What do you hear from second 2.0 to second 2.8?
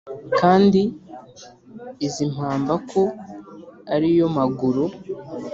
izi mpamba